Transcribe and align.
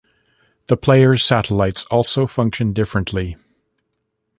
The 0.65 0.77
player's 0.77 1.23
satellites 1.23 1.83
also 1.91 2.25
function 2.25 2.73
differently. 2.73 3.35